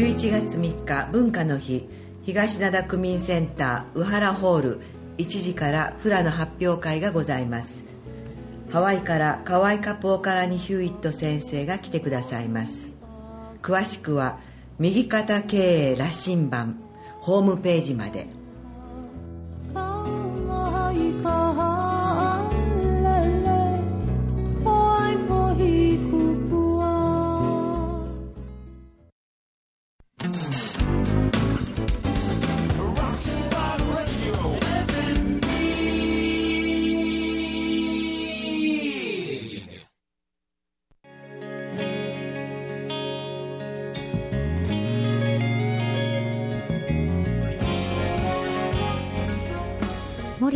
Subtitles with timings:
[0.00, 1.86] 11月3日文化の日。
[2.22, 4.80] 東灘区民センター宇原ホール。
[5.18, 7.84] 1時からフラの発表会がございます。
[8.70, 12.92] ハワイからカワイカポーカラにヒューイット先生が来てくださいます。
[13.60, 14.38] 詳しくは
[14.78, 16.80] 右肩経営羅針盤
[17.20, 18.39] ホームページまで。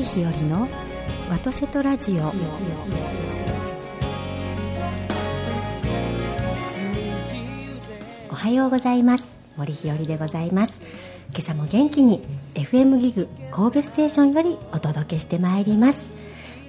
[0.05, 0.69] 森日和の
[1.31, 2.25] 和とせとラジオ。
[8.31, 9.25] おはようございます。
[9.57, 10.79] 森日和でございます。
[11.31, 16.13] 今朝も元気に FM ギグ神戸ステーションよりお届けしてまいります。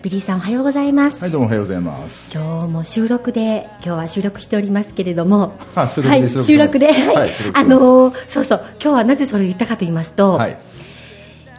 [0.01, 1.19] ビリーさんおはようございます。
[1.21, 2.31] はいどうもおはようございます。
[2.33, 5.57] 今日も収録で今日は収録しておりますけれども。
[5.75, 7.31] はい、収録で、はい。
[7.53, 10.57] あのーそうそう今日はなぜそれを言ったかと言いますと、はい。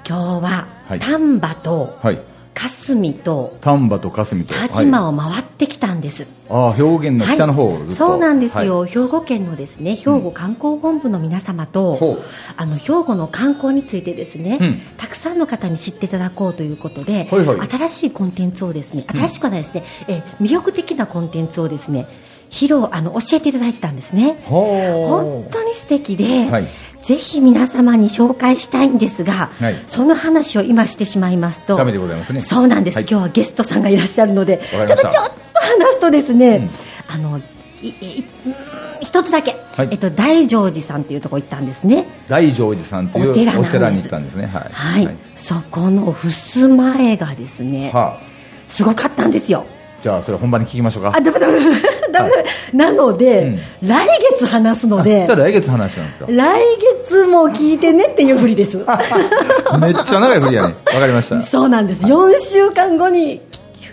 [0.08, 2.20] 今日は、はい丹波とはい。
[2.56, 4.54] 霞と丹波と霞と。
[4.54, 8.90] を回ってきたんです、ああ兵庫県の北の方をずっと、そうなんですよ、はい。
[8.90, 12.22] 兵庫県のですね兵庫観光本部の皆様と、ほう。
[12.56, 14.80] あの兵庫の観光についてですね、うん。
[14.96, 17.68] たくさんの方に知っていただこうということで、はいはい。
[17.68, 22.08] 新しいコンテンツをですね新しくはないですね、え魅力的なコンテンツをですね
[22.48, 24.42] 披露あの教えていただいてたんですね。
[24.46, 26.68] ほ本当に素敵で、はい
[27.06, 29.80] ぜひ皆様に紹介したいんですが、はい。
[29.86, 32.40] その話を今してしまいますとダメでございますね。
[32.40, 33.06] そうなんです、はい。
[33.08, 34.86] 今日はゲストさんがいらっしゃるのでた。
[34.88, 35.20] ただちょっと
[35.60, 37.14] 話すとですね、うん。
[37.14, 37.40] あの
[37.80, 38.54] いいうーん
[39.02, 39.88] 一つだけ、はい。
[39.92, 42.08] えっと、大乗寺さんというところ行ったんですね。
[42.26, 43.78] 大乗寺さんというお寺なんです。
[43.78, 44.46] に行ったんですね。
[44.46, 44.58] は
[44.98, 45.04] い。
[45.04, 48.20] はい、そこの襖絵がですね、はあ。
[48.66, 49.64] すごかったんですよ
[50.06, 51.12] じゃあそれ本番に聞きましょうか。
[51.16, 51.76] あダメダメダメ。
[52.12, 52.30] ダメ、
[52.72, 54.06] なので、来
[54.38, 56.26] 月話すのあでじゃあ来月話なんですか？
[56.28, 56.60] 来
[57.02, 58.76] 月も聞いてねっていうふりです。
[59.82, 60.76] めっちゃ長い振りやね。
[60.94, 61.42] わかりました。
[61.42, 62.04] そうなんです。
[62.04, 63.40] 4週間後に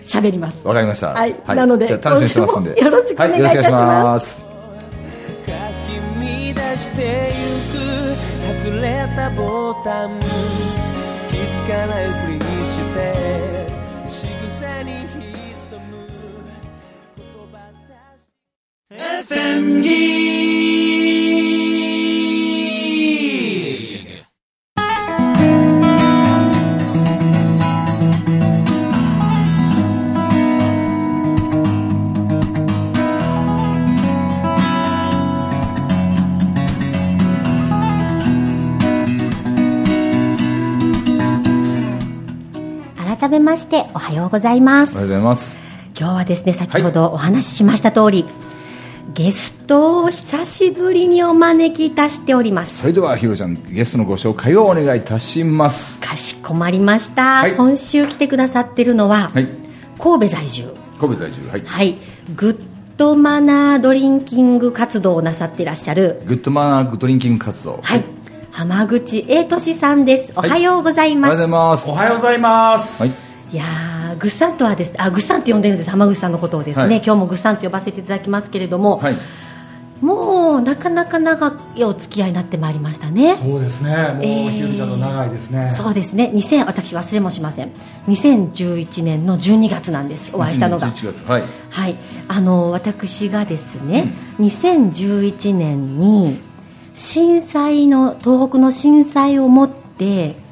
[0.06, 0.58] 喋ります。
[0.62, 1.08] わかりました。
[1.08, 1.34] はい。
[1.48, 2.76] なのでじゃあ楽しみにしてますんで。
[2.78, 4.46] 今週もよろしくお願いいたしますはよろしくお願いします。
[4.46, 5.52] か
[5.82, 10.20] き乱してゆく外れたボタン
[11.28, 13.43] 気づかないふりして
[18.96, 19.94] FM ギー
[42.96, 45.56] 改めましておはようございまおはようすございます。
[45.98, 48.24] 今日はですね先ほどお話ししました通り、
[49.14, 52.80] ゲストを久しぶりにお招きいたしております。
[52.80, 56.00] それではひろちゃんゲストのご紹介をお願いいたします。
[56.00, 57.54] かしこまりました、はい。
[57.54, 59.46] 今週来てくださってるのは、はい。
[59.98, 60.64] 神戸在住。
[60.98, 61.62] 神戸在住はい。
[61.64, 61.94] はい。
[62.34, 62.60] グッ
[62.96, 66.20] ドマナードリンキング活動をなさっていらっしゃる。
[66.26, 67.78] グッドマナードリンキング活動。
[67.84, 68.02] はい、
[68.50, 70.32] 浜口英俊さんです。
[70.34, 71.88] おはようございおはようます、ございます。
[71.88, 73.00] おはようございます。
[73.00, 73.23] はい
[73.54, 75.90] いやーぐっさんとはですあぐっさんって呼んでるんです。
[75.90, 76.96] 浜口さんのことをですね、はい。
[76.96, 79.16] 今日もぐっさんと呼ばせていただきますけれども、はい。
[80.00, 83.36] もうなかなか長いお付き合いになってまいりましたね。
[83.36, 83.90] そうですね。
[83.90, 85.70] もう、えーひよりちゃんと長いですね。
[85.70, 86.32] そうですね。
[86.34, 87.70] 2000私忘れもしません。
[88.08, 90.30] 2011年の12月なんです。
[90.32, 90.88] お会いしたのが。
[90.88, 91.42] 11月はい。
[91.70, 91.94] はい。
[92.26, 96.40] あの私がですね、2011年に
[96.92, 100.42] 震災の東北の震災をもって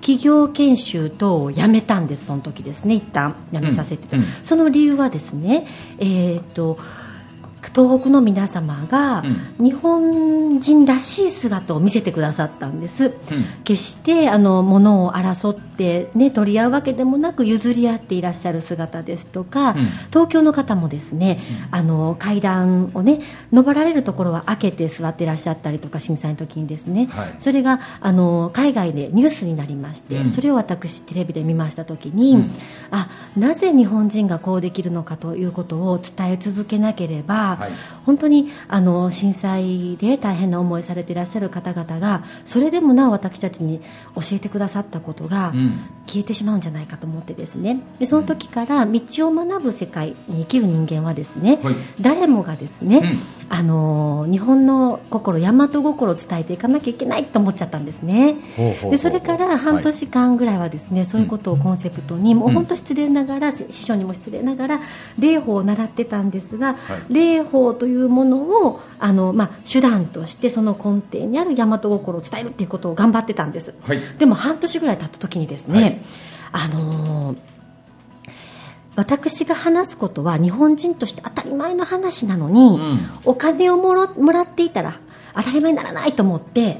[0.00, 2.94] 企業研修等をやめたんですその時ですね。
[2.94, 4.26] 一旦やめさせて、うんうん。
[4.42, 5.66] その理由はですね
[5.98, 6.78] えー、と
[7.74, 9.22] 東北の皆様が
[9.58, 13.12] 日本人らしい姿を見せてくださったんです、
[13.64, 19.76] 決してあの物を争って、ね、取り合うわけでもなく譲り合っていらっしゃる姿ですとか、ん。
[20.10, 21.40] 東京の方もですね、
[21.70, 23.20] あの階段をね
[23.52, 27.34] 登られるところは開けて座っていらっしゃったりとか震災の時にですね、はい。
[27.38, 30.28] それがあの海外でニュースになりまして、うん。
[30.30, 32.50] それを私テレビで見ました時に、うん。
[32.90, 37.70] あなぜ日本人がこうできるのかということを伝え続けなければ、はい。
[37.70, 43.80] はい本当にあの震災で大変な思いされていらっしゃる方々がそれでもなお私たちに
[44.14, 45.80] 教えてくださったことがうん。
[46.06, 47.80] 消えてしまうんじゃないかと思ってですね。
[47.98, 51.74] でその時から道を学ぶ世界に生きる人間はですね、はい。
[52.00, 53.18] 誰もがですね、うん。
[53.48, 58.36] あの日本の心大和心を伝えていかなきゃいけないと思っちゃったんですね。
[58.90, 64.80] でそれから半年間ぐらいはですね、そういうことをコンセプトに、もう本当失礼ながら、師匠にも失礼ながら
[65.18, 66.76] 礼法を習ってたんですが、い。
[67.08, 74.00] 礼法というものをあの、まあ、手段としてその根底にある大和心を伝えるっていうことを頑張ってたんです、はい。
[74.18, 76.00] でも半年ぐらい経った時にですね、はい。
[76.52, 77.38] あのー
[78.96, 82.98] 私が話すことは日本人として当たり前の話なのに、ん。
[83.26, 84.98] お金をもろもらっていたら
[85.34, 86.78] 当たり前にならないと思って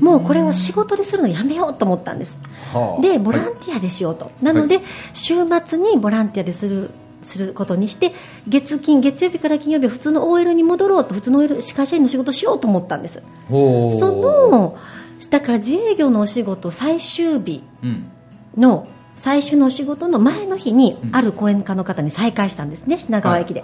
[0.00, 2.18] もうこれを仕事でするのやめようと思ったん。
[2.18, 2.38] です
[2.72, 4.80] はあでボランティアでしようと、なので、
[5.12, 5.34] 週
[5.66, 6.90] 末にボランティアでする
[7.22, 8.12] することにして
[8.48, 13.22] 月金月曜日から金曜日は普通の OL に戻ろうと普通の OL 歯科医の仕事しようと思ったんです。
[13.48, 14.78] その
[15.30, 18.10] だから自営業のお仕事最終日うん。
[18.56, 18.86] の
[19.16, 23.62] 最終のお仕事の前の日にある講演家の方に再会したんんですね品川駅で、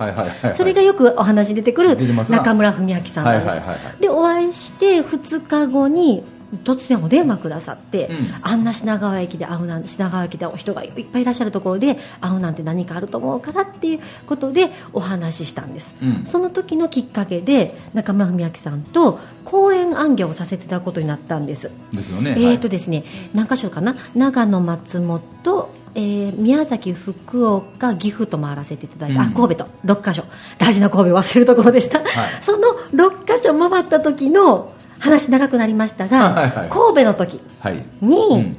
[0.55, 1.97] それがよくお話に出てくる
[2.29, 3.51] 中村文明さんなんで
[3.97, 6.23] す、でお会いして2日後に
[6.65, 8.17] 突然お電話くださって、うん。
[8.43, 16.27] あんな品川駅で会うなんて品川駅で人がいっぱいいらっしゃるところで会うなんて何かあると思うからっていうことでお話ししたんです、うん。
[16.27, 21.71] その時のきっかけで中村文明さんと講演暗記をさせていただくことになったんです。
[21.93, 22.35] ですよね。
[22.37, 23.05] えーとですね、
[23.35, 23.97] 何箇所かな？
[24.15, 29.21] 長野、松本、えー宮崎、福岡、岐阜と回らせていただいて、うん。
[29.23, 29.71] あ神戸と。
[29.85, 30.25] 6箇所。
[30.59, 32.05] 大事な神戸を忘れるところでした、い。
[32.41, 36.69] その6箇所回った時の話長くなりましたが、はいはい。
[36.69, 37.85] 神戸の時はい。
[38.01, 38.57] にうん。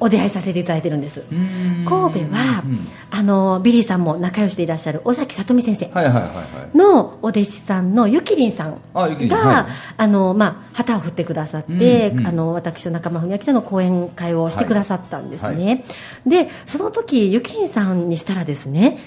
[0.00, 1.84] お出会いさせていただいてるんです、ん。
[1.86, 2.78] 神戸は、うん。
[3.12, 6.42] あのビリーさんも仲良しでいらっしゃる尾崎里美先生、はいはいはいは
[6.74, 6.76] い。
[6.76, 9.16] のお弟子さんのゆきりんさんが、はい。
[9.96, 12.26] あのまあ、旗を振ってくださって、うんうん。
[12.26, 15.84] あの私と仲間文明さんの講演会をしてくださったんですね、
[16.26, 18.98] でその時ゆきりんさんにしたらですね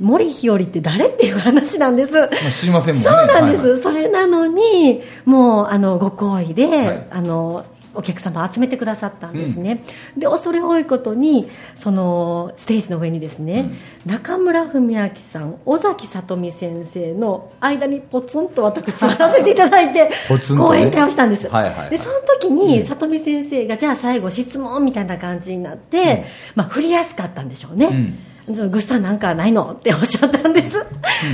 [0.00, 3.10] 森日和って誰っていう話なんです、まあ知りませんもんね。
[3.10, 3.82] そうなんです、はいはい。
[3.82, 7.06] それなのにもうあのご好意で、はい。
[7.10, 7.64] あの
[7.98, 9.82] お客様を集めてくださったんですね、
[10.18, 13.72] で恐れ多いことにそのステージの上にですね、
[14.04, 20.10] 中村文明さん尾崎里美先生の間にポツンと私座らせていただいて
[20.58, 21.90] 講演会をしたんです、はいはいはい。
[21.90, 28.12] でその時に里美先生がじゃあ最後質問みたいな感じになって、まあ、振りやすかったんでしょうね、
[28.48, 29.72] ぐっさんなんかないの？
[29.72, 30.78] っておっしゃったんです、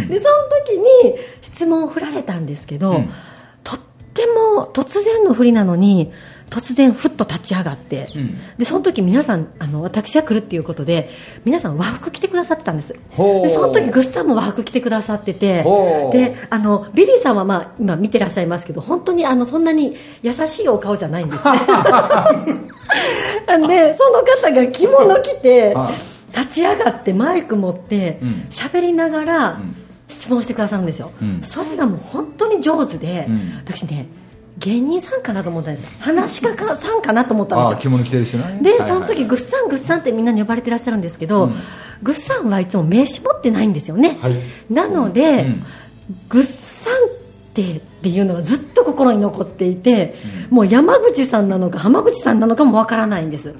[0.08, 3.10] でその時に質問を振られたんですけど、うん。
[3.62, 3.78] とっ
[4.14, 6.12] ても突然の振りなのに
[6.48, 8.38] 突然ふっと立ち上がって、うん。
[8.58, 11.10] でその時皆さんあの私が来るっていうことで
[11.44, 12.92] 皆さん和服着てくださってたんです。
[12.92, 12.98] で
[13.48, 15.62] その時ぐっさんも和服着てくださってて
[16.12, 21.58] であのビリーさんは、まあ、今見てらっしゃいますけど本当にあのそんなに優しいお顔じゃないんですね。
[23.68, 25.90] でその方が着物着てあ
[26.36, 28.28] 立ち上がってマイク持ってうん。
[28.50, 29.76] 喋、りながらん。
[30.08, 31.42] 質問してくださるんですよ、うん。
[31.42, 33.56] それがもう本当に上手で、うん。
[33.56, 34.06] 私ね
[34.58, 37.70] 芸人さんかなと思ったんです話し家かさんかなと思ったんですよ。
[37.70, 38.60] あ着物着てる人ね。
[38.62, 41.54] で、はいはいその時グッサングッサンってみんなに呼ばれてらっしゃるんですけど、うん。
[42.02, 44.40] グッサンはいつも名刺持ってないんですよね、はい。
[44.70, 45.64] なので、うん。
[46.28, 46.98] グッサンっ
[47.54, 50.14] てっていうのがずっと心に残っていて、
[50.50, 53.54] もう山口さんなのか浜口さんなのかもわからないんです。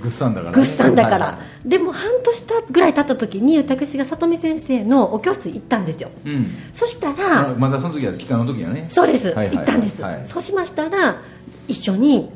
[0.00, 0.54] ぐっさんだからね。
[0.54, 6.10] グッサンだから、はいはいでも半年たぐらい経った時に私が里見先生のお教室行ったんですよ。
[6.24, 6.50] うん。
[6.72, 8.86] そしたあらまだその時は北の時はね。
[8.88, 9.56] そうです、はいはいはい。
[9.56, 10.22] 行ったんです、はい。
[10.24, 11.20] そうしましたら
[11.66, 12.30] 一緒に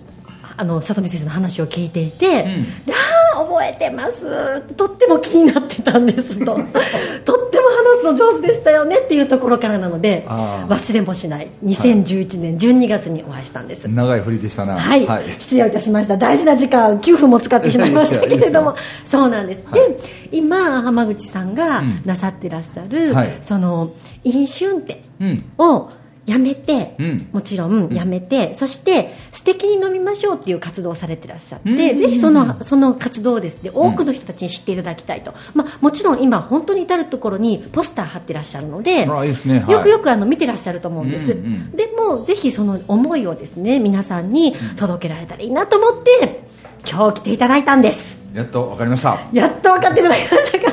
[0.56, 2.84] あの里見先生の話を聞いていて、うん。
[2.84, 3.09] でああ
[3.44, 4.60] 覚えてます。
[4.76, 6.54] とっても気になってたんですと。
[7.24, 11.48] とっても話すの上手でしたよねっていうところからなので忘れもしない。
[11.64, 14.78] 2011年12月にお会いしたんです、長い振りでしたな。
[14.78, 15.06] はい、
[15.38, 16.16] 失礼いたしました。
[16.16, 18.18] 大事な時間9分も使ってしまいました。
[18.20, 19.80] けれどもそうなんです、はい。
[19.80, 19.96] で
[20.32, 21.96] 今浜口さんがうん。
[22.04, 23.38] なさってらっしゃる、はい。
[23.42, 23.90] その
[24.24, 25.44] 飲酒運転うん。
[25.58, 25.88] を
[26.30, 27.28] やめて、うん。
[27.32, 31.76] もちろんやめて、そして素敵に飲みましょうっていう活動をされてらっしゃって、うん。
[31.76, 39.10] ぜひそのその活動をですね多くの人たちに知っていただきたいと、まあ、もちろん今本当に至る所にポスター貼ってらっしゃるのでね。
[39.10, 39.30] はい。
[39.30, 46.42] よくよくあの見てらっしゃると思うんです、うんうんでもぜひその思いをですね皆さんに届けられたらいいなと思って
[46.88, 48.18] 今日来ていただいたんです。
[48.34, 49.20] やっとわかりました。
[49.32, 50.70] やっと分かっていただきました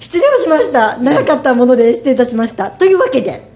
[0.00, 0.96] 失礼をしました。
[0.98, 2.70] 長かったもので失礼いたしました。
[2.70, 3.47] というわけで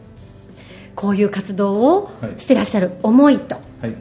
[0.95, 2.93] こういう活動をしてらっしゃる。
[3.03, 3.57] 思いと。
[3.81, 3.95] はい。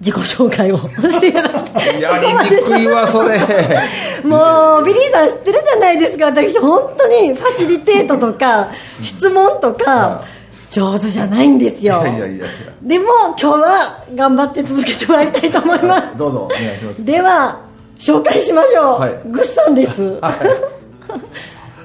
[0.00, 0.78] 自己紹介を
[1.12, 3.38] していただきたいやりにくいわそれ。
[4.24, 6.26] もうビリーさん知ってるじゃないですか。
[6.26, 8.68] 私本当にファシリテートとか
[9.02, 10.22] 質問とか
[10.70, 12.00] 上手じゃないんですよ。
[12.02, 12.46] いやいやいやいや。
[12.82, 16.16] でも今日は頑張って続けてまいりたいと思います。
[16.16, 17.04] どうぞお願いします。
[17.04, 17.58] では
[17.98, 19.20] 紹介しましょう、はい。
[19.26, 20.18] グッさんです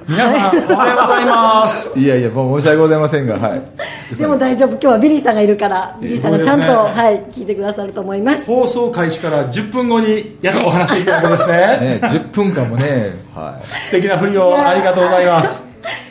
[0.08, 2.00] 皆さん、おはようございます。
[2.00, 11.54] いやいやもう申し訳ございませんがはいでも大丈夫今日はビリーさんがいるからビリーさんがちゃんと、ねはい、聞いてくださると思います放送開始から10分後にやっとお話できたわけですね。
[11.54, 15.64] ね10分間もねは素敵な振りをありがとうございます。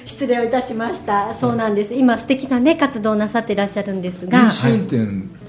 [0.05, 1.35] 失礼をいたしました。
[1.35, 1.95] そうなんです。
[1.95, 4.29] 今素敵なね活動をなさっていらっしゃるんですい。
[4.29, 4.97] が飲酒運転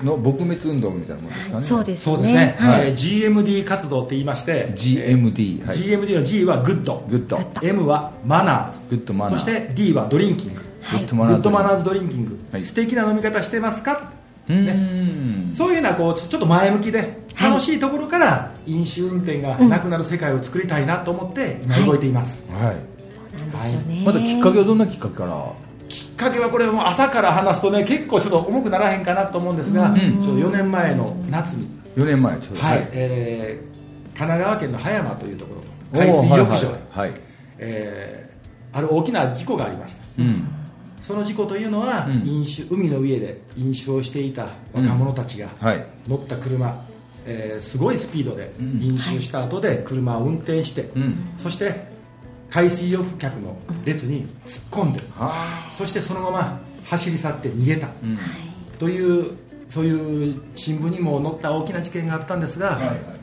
[0.06, 1.62] の撲滅運動みたいなもんですかね。
[1.62, 2.56] そうですそうですね。
[2.58, 2.88] はい。
[2.88, 5.78] えー GMD 活動って言いまして、GMD はい。
[5.78, 10.62] GMD の G は Good、Good。M は Manners、Good Manner そして D は Drinking。
[10.62, 12.66] Good Good Ma nners Drinking、はい。
[12.66, 14.14] 素敵な飲み方してますか、
[14.48, 17.52] うーんそういうようなこうちょっと前向きではい。
[17.52, 22.95] 楽しいところから飲酒運転がなくなる世界を作りたいなと思って今動いています、はいはい
[23.64, 24.04] ね。
[24.06, 25.52] まだきっかけはどんなきっかけから？
[25.88, 32.62] きっかけはこれもう朝から話すとね結構ちょっと重くならへんかなと思うんですが、ちょっと4年前の夏に、4年前ちょうど。
[32.62, 33.76] はいえー
[34.18, 35.56] 神奈川県の葉山というとこ
[35.94, 37.10] ろの海水浴場で、はい。
[37.10, 37.20] はい。
[37.58, 40.04] えーある大きな事故がありました。
[40.20, 40.48] うん。
[41.02, 42.28] その事故というのは、うん。
[42.28, 45.86] 飲酒海の上で飲酒をしていた若者たちが、はい。
[46.08, 46.82] 乗った車、
[47.26, 48.82] えーすごいスピードでうん。
[48.82, 51.16] 飲酒した後で車を運転して、うん。
[51.38, 51.95] そして
[52.56, 58.18] 海水浴客の列に突っ込んで、はそしてそのまま走り去って逃げた、うん。
[58.80, 59.34] という
[59.68, 62.80] そういう新聞にも載った大きな事件があったんですが、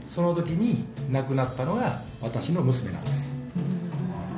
[0.07, 3.35] その時に亡くなったのが私の娘なんです。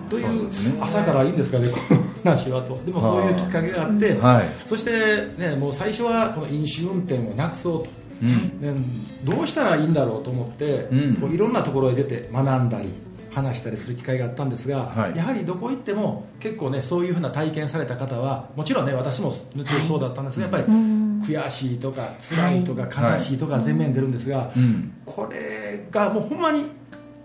[0.09, 0.49] という
[0.81, 4.49] 朝からいいんですかね、この話はと、でもそういうきっかけがあって、はい。
[4.65, 7.91] そして、ね、もう最初はこの飲酒運転をなくそうと、
[8.23, 8.77] うん。
[8.77, 8.81] ね
[9.25, 11.17] どうしたらいいんだろうと思って、うん。
[11.17, 12.89] こういろんなところへ出て学んだり
[13.35, 15.17] 話したりする機会があったんですが、はい。
[15.17, 24.93] やはりどこ行っても結構ねそういうふうな体験された方はもちろんね私もそうだったんですが、やっぱり悔しいとか辛いとか悲しいとか全面に出るんですが、うん。
[25.05, 26.65] これがもうほんまに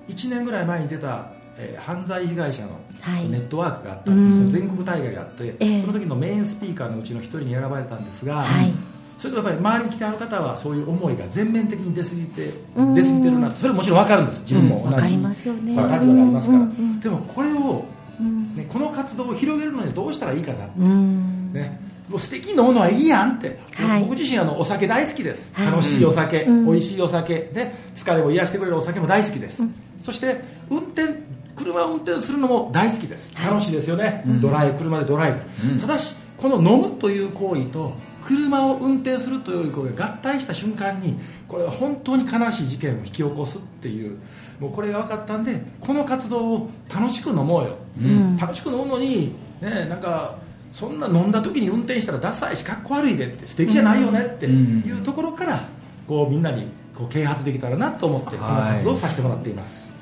[0.07, 3.29] 1年ぐらい前に出た、えー犯罪被害者のはい。
[3.29, 4.47] ネットワークがあったんですよ、うん。
[4.47, 5.81] 全国大会があって、ええ。
[5.81, 8.73] その時のメインスピーカーのうちの一人に選ばれたんですが、はい
[9.19, 12.93] それとやっぱり周りに来てある方はそういう思いが全面的に出過ぎてうん。
[12.93, 13.57] 出過ぎてるなと。
[13.57, 14.41] それももちろん分かるんです。
[14.41, 15.71] 自分も同じ、わかりますよね。
[15.71, 17.85] 立場がありますから、うんうんうんでもこれを、
[18.19, 18.55] うん。
[18.55, 21.51] ね、この活動を広げるのにどうしたらいいかな、うん。
[21.53, 24.03] ね、もう素敵に飲むのはいいやんって、はい。
[24.03, 25.65] 僕自身あのお酒大好きです、はい。
[25.67, 26.65] 楽しいお酒、うん。
[26.65, 27.33] 美味しいお酒。
[27.35, 29.63] で疲れを癒してくれるお酒も大好きです、
[30.01, 33.33] そして運転車を運転するのも大好きです。
[33.35, 35.33] 楽しいですよね、ドライブ車でドライ。
[35.61, 35.79] ブ、うん。
[35.79, 44.17] ただしこの飲むという行為と車を運転するという行為が合体した瞬間にこれは本当に悲しい事件を引き起こすっていう
[44.59, 48.37] もうこれが分かったんでこの活動を楽しく飲もうよ、うん。
[48.37, 50.37] 楽しく飲むのにねなんか
[50.71, 55.63] そんな飲んだ時に運転したらダサいしかっこ悪いでって素敵じゃないよねっていうところから
[56.07, 59.93] こうみんなにこう啓発できたらなと思ってこの活動をさせてもらっています、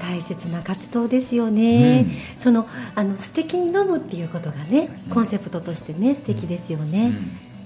[0.00, 2.06] 大切な活動ですよね、
[2.38, 7.12] うそのあの素敵に飲むっていうことがねコンセプトとしてね素敵ですよね、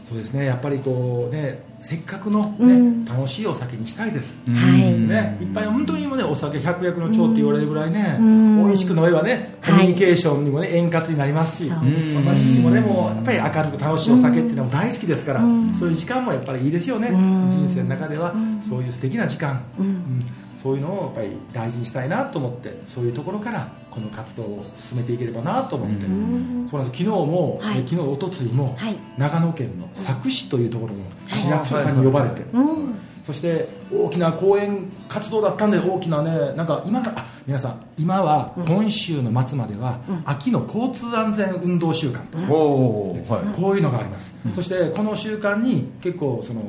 [0.05, 0.45] そうですね。
[0.45, 3.05] やっぱりこうねせっかくの、ねうん。
[3.05, 4.99] 楽しいお酒にしたいです、うんはい。
[4.99, 8.67] ね、いっぱい本当にもねお酒百薬の長って言われるぐらいね、うん。
[8.67, 9.87] 美味しく飲めばねコはい。
[9.87, 15.75] ミュニケーションにもね円滑になりますし、私もねもうやっぱり明るく楽しいお酒っていうのも大好きですから、うん。
[15.75, 17.49] そういう時間もやっぱりいいですよね、うん。
[17.51, 18.35] 人生の中では。
[18.69, 19.87] そういう素敵な時間、うん。
[19.87, 20.27] うん
[20.65, 26.67] そういうのをやっぱり大事にしたいなと思ってそういうところからこの活動を進めていければなと思って、ん。
[26.71, 27.05] そうなんです。
[27.05, 27.81] 昨日も、はい。
[27.81, 28.97] え昨日おとついも、はい。
[29.19, 32.95] 長野県の佐久市というところの市役所さんに呼ばれて、うん。
[33.23, 43.61] そして大きな講演活動だったんで大きなねなんか今があ皆さん今は今週の末までは、秋の交通安全運動週間と、おおはい。
[43.61, 46.63] こういうのがあります、そしてこの週間に結構その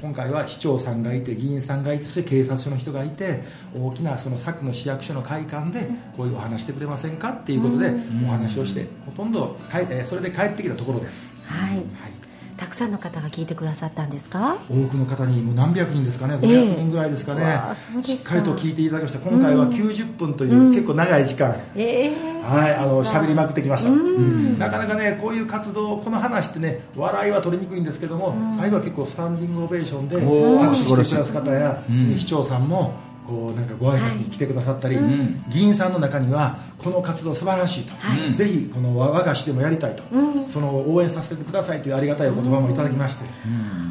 [0.00, 3.42] 今回は市長さんがいて議員さんがいてそして警察署の人がいて
[3.76, 7.92] 大きなその佐久の市役所の会館でこういうお話してくれませんかっていうことで
[8.24, 11.76] お話をしてほとんどかいえーそれで帰ってきたところです、はい。
[11.76, 12.17] はい
[12.78, 14.56] さんの方が聞いてくださったんですか？
[14.70, 16.48] 多くの方にもう何百人ですかね、ええ。
[16.48, 18.18] 500人ぐらいですかね、わあそうですか。
[18.18, 24.58] しっかりと聞いていただきました、今回は90分という結構長い時間、ええはい、あの喋りまくってきました、うん。
[24.58, 30.68] なかなかね、こういう活動、この話ってね、笑いは取りにくいんですけども、最後は結構スタンディングオベーションでおー。
[30.68, 32.18] 握手してくだす方や、うん。
[32.18, 32.94] 市長さんも、
[33.28, 35.44] こうなんかご挨拶に来てくださったり、ん。
[35.50, 38.34] 議員さんの中にはこの活動素晴らしいと、はい。
[38.34, 40.02] ぜひこの我我が市でもやりたいと、
[40.50, 43.24] その応援させてくださいというありがたいお言葉もいただきまして、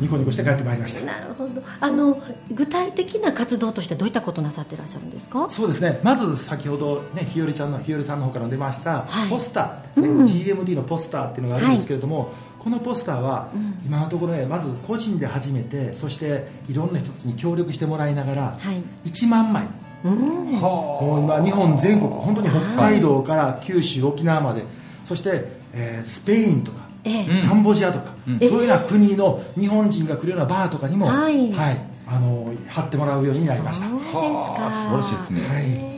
[0.01, 1.61] ニコニコして帰ってまいりました、なるほど。
[1.79, 2.19] あの
[2.51, 5.47] 具体的な活動としてどういったことなさってらっしゃるんですか？
[5.49, 5.99] そうですね。
[6.01, 9.29] まず先ほどねひよりちゃんのひよりさんの方から出ました、はい。
[9.29, 12.33] ポスター、ね GMD のポスターっていうのがあるんですけれども、
[12.67, 13.49] このポスターは
[13.85, 18.83] 今のところねまず個人で始めてそしていろんな人たちに協力してもらいながら、はい。
[19.09, 19.67] 1万枚。
[20.03, 24.65] もう今日本全国本当に北海道から九州沖縄まで
[25.05, 27.43] そして、えースペインとか、ええ。
[27.47, 31.49] カンボジアとか、そういうような国の日本人が来るようなバーとかにも、はい。
[32.05, 33.87] あの貼ってもらうようになりました。
[33.87, 34.17] そうですか。
[34.19, 35.41] はあ素晴らしいですね。
[35.47, 35.96] はい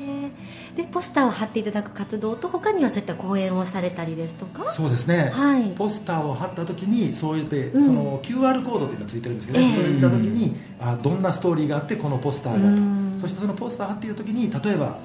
[0.82, 4.72] でポスターを貼っていただく活動と他にはそういった講演をされたりですとか？
[4.72, 5.72] そうですね、はい。
[5.76, 14.98] ポスターを貼った時にそうやって、その QR コードっていうのがついてるんですけど、ねええそれを見た時にあどんなストーリーがあってこのポスターがとそしてそのポスター貼っている時に例えば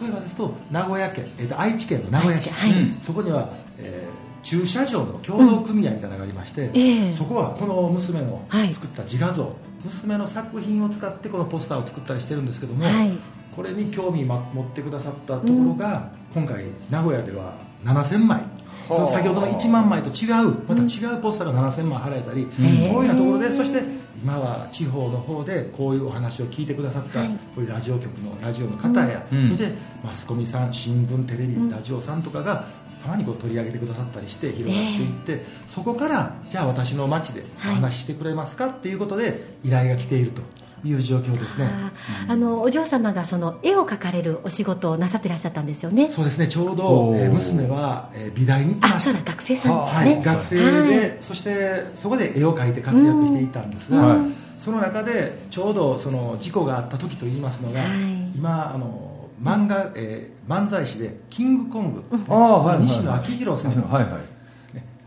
[0.00, 2.72] 例えばですと名古屋県、えーと愛知県の名古屋市、はい。
[2.72, 2.98] うん。
[3.00, 7.12] そこには、えー駐車場の共同組合みたいなのがありまして、ええ。
[7.12, 8.72] そこはこの娘のはい。
[8.72, 13.10] 作った自画像、娘の作品を使ってこのポスターを作ったりしてるんですけども、はい。
[13.54, 17.54] これに興味ま持ってくださったところが、今回名古屋では
[17.84, 18.40] 7000枚。
[18.88, 23.82] その先ほどの1万枚と違うまた違うポスターが7000枚払えたり、そういうようなところでそして
[24.22, 29.48] 今は地方の方でこういうお話を聞いてくださった、こういうラジオ局のラジオの方や、うん。
[29.48, 29.72] そして
[30.04, 32.66] マスコミさん新聞テレビ、ラジオさんとかが
[33.02, 40.42] たまにこう取り上げてくださったりして広がっていって、そこからじゃあ私の町でお話ししてくれますかっていうことで依頼が来ていると
[40.84, 41.68] いう状況ですね。
[42.28, 46.08] あのお嬢様がその絵を描かれるお仕事をなさってらっしゃったんですよね。
[46.08, 46.48] そうですね。
[46.48, 49.10] ちょうど、えー娘は、えー美大に行ってあました。
[49.12, 51.18] そうだ学生さんはい、学生で、はい。
[51.20, 54.18] そしてそこで絵を描いて活躍していたんですが、はい。
[54.58, 57.88] その中でちょうどその事故があった時といいますのが、はい。
[58.36, 62.86] 今あの漫画、えー漫才師でキングコング、ああはいはい。
[62.86, 64.04] 西野昭弘さん、はい。
[64.04, 64.27] はいね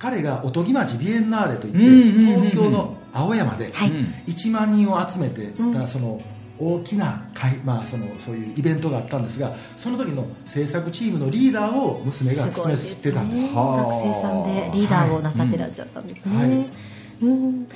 [0.02, 3.92] 彼がおとぎ町ビエンナーレといって、東京の青山ではい。
[4.26, 6.20] 1万人を集めてたその
[6.58, 13.48] 大きな会、まあ、そのそういうイベントがあったんですがその時の制作チームのリーダーを娘が務めてたんです。
[13.48, 13.54] ね。
[13.54, 16.50] 学生さんでリーダーをなさってらっしゃったんですね、はい。
[16.50, 16.66] うん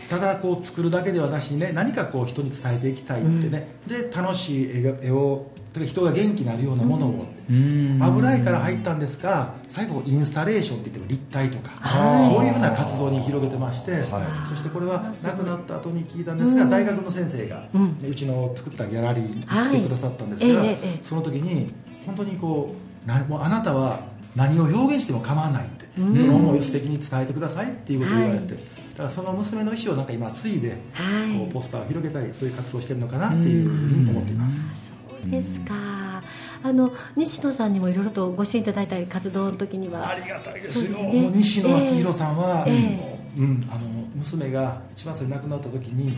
[0.10, 5.52] ただこう作るだけではなしにね何かこう人に伝えていきたいってね、で楽しい絵が絵を
[5.84, 8.00] 人が元気になるようなものを、うん。
[8.02, 12.26] 油絵から入ったんですが最後インスタレーションって言って立体とか、はい。
[12.34, 14.04] そういうふうな活動に広げてまして、
[14.48, 17.98] そしてこれは亡くなった後に聞いたんですが、大学の先生が、うん。
[18.02, 20.64] うちの作ったギャラリーにはい来てくださったんですが、
[21.04, 21.74] その時に
[22.06, 22.74] 本当にこ
[23.06, 24.00] うなもうあなたは
[24.36, 28.64] 何を表現しても構わないって、その思いを素敵に伝えてくださいっていうことを言われて、はい
[28.96, 31.38] だからその娘の意思をなんか今継いで、はい。
[31.38, 34.62] こうポスターを広げたりそういう活動をしてるのかなっていうふうに思っています。
[34.90, 34.94] そ
[35.28, 36.24] うですか。
[36.64, 40.10] あの西野さんにもいろいろとご支援いただいたり活動の時には。
[40.10, 40.98] ありがたいですよ。
[40.98, 41.22] ね。
[41.22, 42.80] もう西野昭弘さんは、ええ。
[42.80, 43.82] もううん、あの
[44.16, 46.18] 娘が一番最初に亡くなった時に、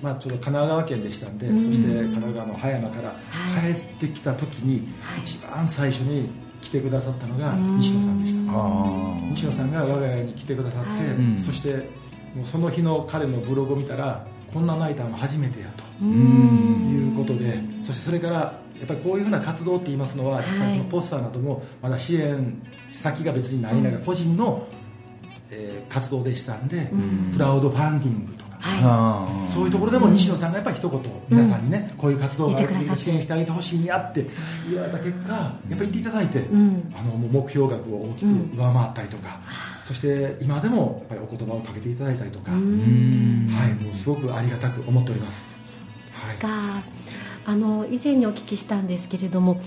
[0.00, 3.16] まあ、ちょうど神奈川県でしたんで、そして神奈川の葉山から
[3.60, 6.28] 帰ってきた時に、一番最初に
[6.60, 11.00] 来てくださったのが西野さんでした、あ西野さんが我が家に来てくださって、はい。
[11.06, 11.38] うん。
[11.38, 11.88] そして
[12.34, 15.84] もうその日の彼のブログを見たらこんな泣いたのは初めてやと。
[16.04, 24.66] いうことで、そしてそれからやっぱりこういうふうな活動って言いますのは、実際そのポスターなどもまだ支援先が別にない中、個人の、
[25.50, 26.90] えー活動でしたんで、
[27.32, 33.02] クラウドファンディングとか、はあーそういうところでも西野さんがやっぱり一言皆さんにね、こういう活動がある見てくださって。
[33.02, 34.26] 支援してあげてほしいんやって
[34.68, 36.92] 言われた結果やっぱり言っていただいて、ん。
[36.96, 39.38] あの目標額を大きく上回ったりとか、
[39.84, 43.46] そして今でもやっぱりお言葉をかけていただいたりとか、うん。
[43.50, 45.46] はい、もうすごくありがたく思っております。
[46.12, 46.84] はい。
[47.46, 49.60] あの以前にお聞きしたんですけれども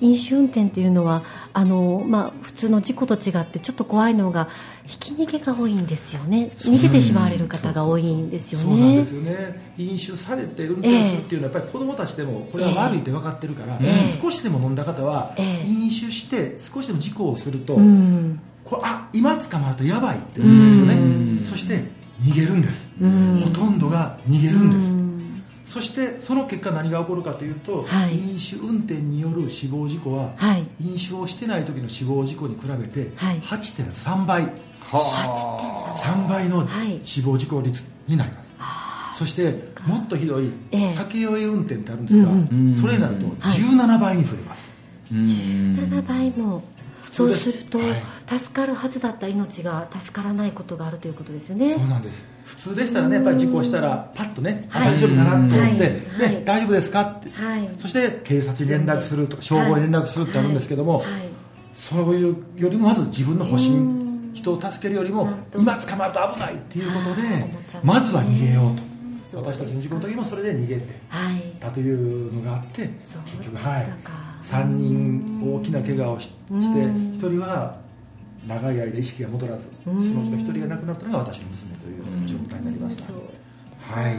[0.00, 1.22] 飲酒運転というのは
[1.54, 4.48] あの、まあ、普通の事故と違ってちょっと怖いのが
[4.84, 6.50] ひき逃げが多いんですよね。
[6.56, 8.64] 逃げてしまわれる方が多いんですよね。
[8.64, 9.72] そうなんですよね。
[9.78, 15.66] 飲酒されて運転するっていうのはやっぱり子供たちでもこれは悪いって分かってるから、ええ少しでも飲んだ方はええ。
[15.66, 21.44] 飲酒して少しでも事故をすると、うんこれあ今捕まるとやばいって思うんですよね。
[21.44, 21.84] そして
[22.22, 22.88] 逃げるんです。
[23.04, 23.36] ん。
[23.38, 24.92] ほとんどが逃げるんです。
[24.92, 25.42] うん。
[25.64, 28.14] そしてその結果何が起こるかというと、はい。
[28.16, 30.66] 飲酒運転による死亡事故は、はい。
[30.80, 33.40] 飲酒をしてない時の死亡事故に比べてはい。
[33.40, 34.42] 8.3倍、
[34.80, 36.48] は3倍。
[36.48, 37.00] のはい。
[37.04, 38.52] 死亡事故率になります、
[39.16, 40.90] そしてもっとひどいええ。
[40.90, 44.70] 酒酔い運転ってあるんですが、うんうんそれになると17倍に増えます、
[45.10, 46.62] あうん7倍も
[47.10, 48.38] そうすると、はい。
[48.38, 51.74] 助かるはずだった命が助からないことがあるということですよね。
[51.74, 52.26] そうなんです。
[52.44, 54.94] 普通でしたらねやっぱり事故したらパッとね、あはい。
[54.94, 55.78] 大丈夫かなと思って、はい。
[55.78, 56.44] ねはい。
[56.44, 57.70] 大丈夫ですかって、はい。
[57.78, 61.06] そして警察に連絡するとか消防に連絡するってあるんですけども、はい。
[61.74, 67.22] そういうよりもまず自分の保身人を助けるよりも今捕まると危ないっていうことで
[67.82, 68.92] まずは逃げようと。
[69.34, 71.40] 私たちの事故の時もそれで逃げてはい。
[71.58, 73.86] たというのがあって結局はい。
[74.04, 74.12] か
[74.42, 77.12] 3人大きな怪我をししてうん。
[77.12, 77.76] 1人は
[78.46, 83.12] 長い間意識が戻らずそのうちの1人が亡くなったのが私の娘という状態になりました。
[83.12, 84.16] はい。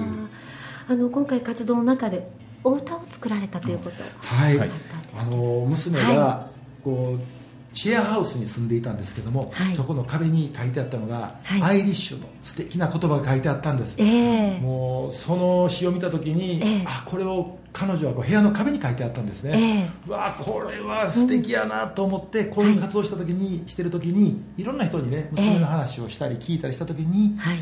[0.88, 2.30] あの今回活動の中で
[2.64, 4.70] お歌を作られたということ、はい、はい。
[5.18, 6.48] あの娘が
[6.84, 9.74] こうシェアハウスに住んでいたんですけども、はい。
[9.74, 11.62] そこの壁に書いてあったのが、はい。
[11.62, 14.60] アイリッシュの素敵な言葉が書いてあったんです、ええ。
[14.60, 16.86] もうその詩を見た時に、ええ。
[16.88, 19.90] あこれを彼女はこう部屋の壁に書いてあったんですね、ええ。
[20.08, 27.58] うわこれは素敵やなと思って、こういう活動した時に、してる時にいろんな人にね娘の話をしたり聞いたりした時に、はい。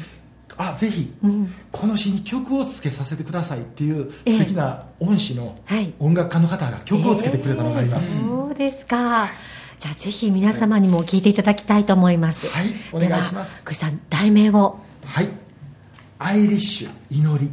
[0.57, 1.53] あぜひ、うん。
[1.71, 5.93] この詩に曲をつけさせてくださいっていう素敵な恩師のはい。
[5.97, 8.19] 音楽家の方が曲をつけてくれたのがあります、ええ。
[8.19, 9.29] そうですか。
[9.79, 12.47] じゃあぜひ皆様にも聞いていただきたいと思います。
[12.47, 12.65] はい。
[12.91, 13.49] お願いします。
[13.49, 14.77] では福士さん題名を。
[15.05, 15.29] はい。
[16.19, 17.49] アイリッシュ祈り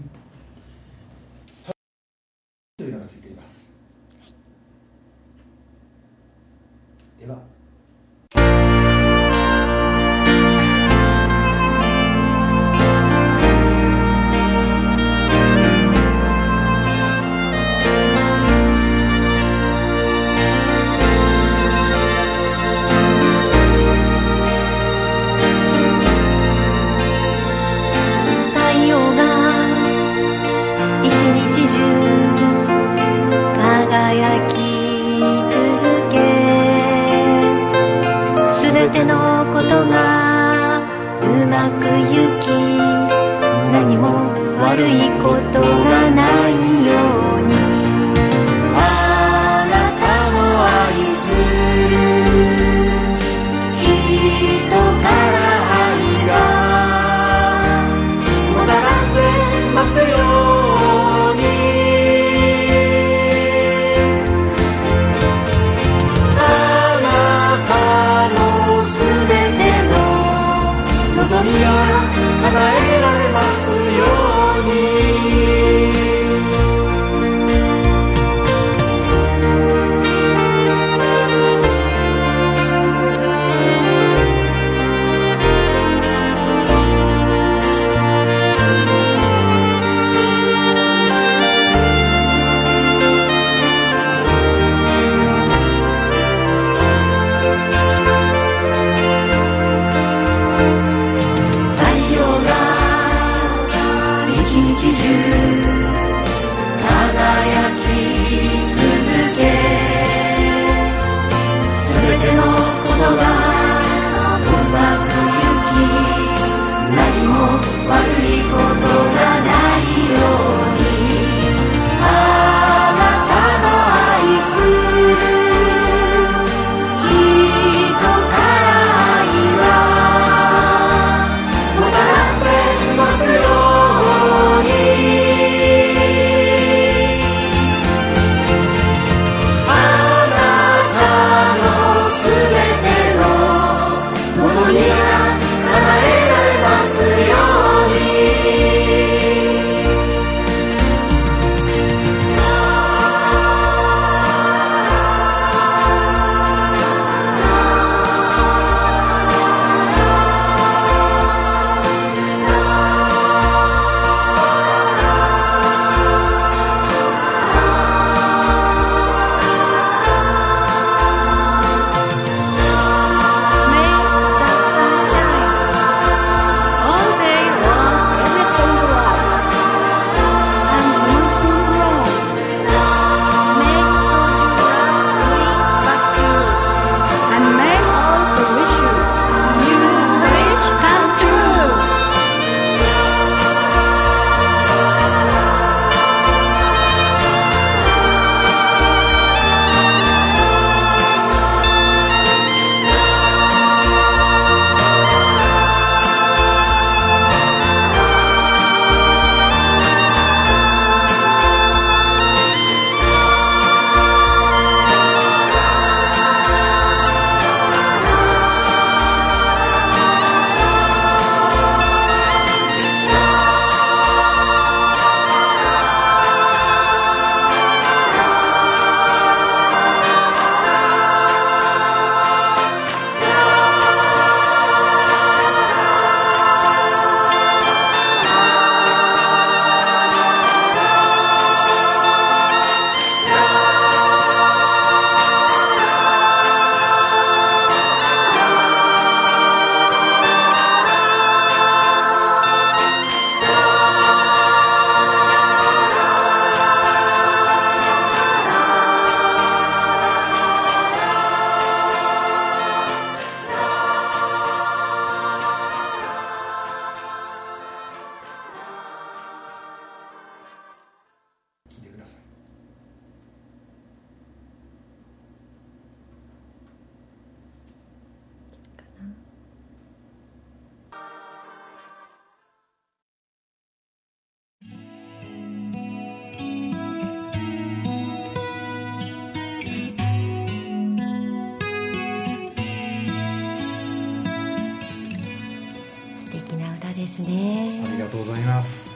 [2.77, 3.67] というのがついています
[7.29, 7.58] では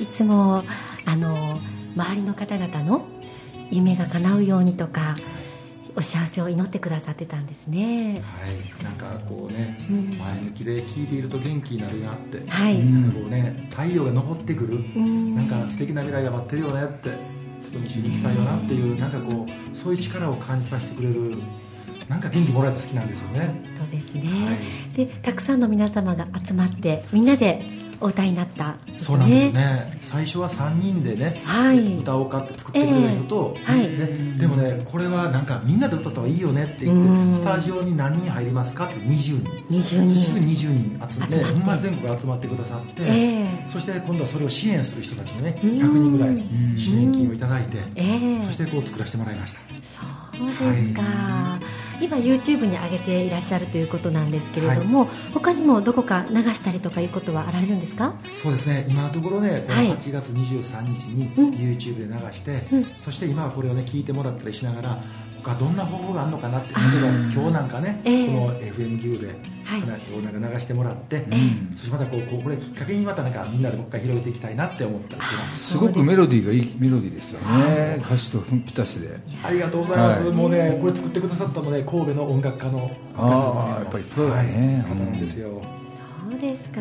[0.03, 0.65] いつも
[1.07, 1.37] あの
[1.95, 3.07] 周りの方々の
[3.71, 5.15] 夢が叶うようにとか
[5.95, 8.21] お幸せを祈ってくださってたんですね。
[8.23, 8.85] はい。
[8.85, 10.19] なんかこうね、うん。
[10.19, 15.37] 前向きで聞いていると元気になるなって、はい、なんかこうね太陽が昇ってくる、ん。
[15.37, 17.11] なんか素敵な未来が待ってるよねって。
[17.61, 21.39] そこに一緒に行きたいよなっていうなんかこうそういう力を感じさせてくれる
[22.09, 23.63] なんか元気もらえて好きなんですよね。
[23.77, 24.53] そうですね、は
[24.93, 24.97] い。
[24.97, 27.63] でたくさんの皆様が集まってみんなで
[28.03, 29.99] お歌いになったそうなんですね。
[30.03, 31.99] 最初は3人でね、はい。
[31.99, 33.97] 歌おうかって作ってくれた人と、ええはい。
[33.97, 34.07] で
[34.39, 37.33] でもねこれはなんかみんなで歌った方がいいよねって言うん。
[37.33, 39.39] ってスタジオに何人入りますかって20人。
[39.71, 41.37] 20すぐ人20人集まって。
[41.81, 43.07] 全国集まってくださって、え
[43.43, 43.67] え。
[43.69, 45.71] そして今度はそれを支援する人たちもねうん。
[45.71, 48.41] 100人ぐらい支援金をいただいて、ええ。
[48.41, 49.61] そしてこう作らせてもらいました。
[49.83, 50.01] そ
[50.45, 51.03] うですか、
[52.03, 58.15] 今 YouTube に上げていらっしゃるということなんですけれども、他にもどこか流したりとかいうことはあられるんですか？
[58.35, 58.85] そうですね。
[58.89, 59.89] 今のところねこはい。
[59.89, 61.51] の8月23日にうん。
[61.53, 62.85] YouTube で流して、うん。
[62.85, 65.03] そして今はこれをね聞いてもらったりしながら
[65.43, 68.27] 他どんな方法があるのかなって例えば今日なんかね、ええ。
[68.27, 69.27] この FMQ で、
[69.65, 69.83] はい。
[69.83, 71.37] こうなんか流してもらって、え
[71.75, 78.01] そしてまたこうこうこれきっかけにまたなんかみんなでもう一回広げていきたいなって思ったりしてますすごくメロディーがいいメロディーですよね。
[78.05, 79.19] 歌詞とぴったしで。
[79.43, 80.33] ありがとうございます、はい。
[80.33, 84.85] もうねこれ作ってくださったのね神戸の音楽家のあーやっぱりプロだね。
[84.87, 85.63] はい方なんですよ、
[86.31, 86.81] そうですか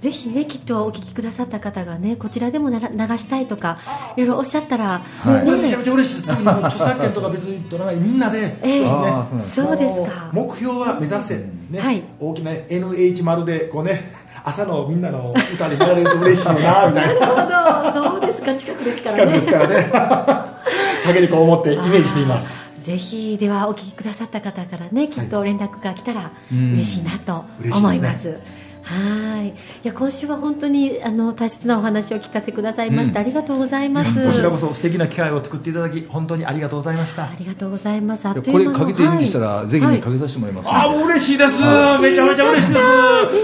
[0.00, 3.76] ぜひねきっとお聞きくださった方がねこちらでもなら流したいとか
[4.16, 5.44] いろいろおっしゃったら、はい。
[5.44, 6.22] これめちゃめちゃ嬉しい。
[6.22, 8.56] です著作権とか別に取らないみんなで。
[8.62, 8.86] ええ。
[8.86, 10.30] 少しねそうですそうですか。
[10.32, 11.36] 目標は目指せ、
[11.70, 11.80] ね。
[11.80, 12.02] はい。
[12.20, 14.12] 大きな NH 丸でこうね
[14.44, 17.34] 朝のみんなの歌で流れると嬉しいよなみたいな。
[17.34, 18.10] なるほど。
[18.10, 18.54] そうですか。
[18.54, 19.40] 近くですからね。
[19.40, 20.58] 近くですからね。
[21.06, 22.68] 陰にこう思ってイメージしています。
[22.80, 26.74] ぜひではお聞きくださった方からねきっと連絡が来たらうん。
[26.74, 27.76] 嬉しいなと嬉しいですね。
[27.78, 28.40] 思います。
[28.88, 29.48] はい。
[29.48, 33.18] いや今週は本当にあの大切なお話を聞かせてくださいまして、うん。
[33.18, 34.26] ありがとうございます。
[34.26, 38.26] こちらこそ素敵な機会を作っていただき本当にありがとうございましたありがとうございます。
[38.26, 40.00] あっとこれいう間のかけていいんでしたら、はいぜひね、はい。
[40.00, 41.62] かけさせてもらいます、ああ嬉しいです。
[42.00, 42.80] めちゃめちゃ嬉しいで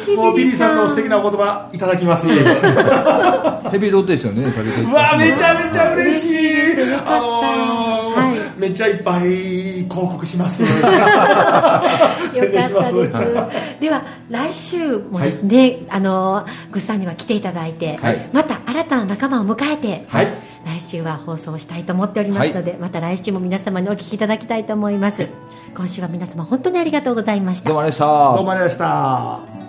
[0.05, 0.11] す。
[0.17, 2.27] もうビリーさんの素敵なお言葉いただきます。
[2.27, 6.83] うヘビーローテーションでねかけていただわめちゃめちゃ嬉しい。
[7.07, 7.94] あのーはい
[8.65, 10.63] めっちゃいっぱい広告します。
[10.65, 11.83] よかっ
[12.33, 12.95] た宣伝します。
[12.95, 13.13] です。
[13.81, 18.29] では来週もですね、あのグッさんには来ていただいて、はい。
[18.33, 20.29] また新たな仲間を迎えて、はい。
[20.65, 25.29] 来週は放送したいと思っておりますので、また来週も皆様にお聞きいただきたいと思います。
[25.77, 27.69] 今週は皆様本当にありがとうございました。
[27.69, 28.37] どうもありがとうございました。
[28.37, 29.64] どうもありがとうございました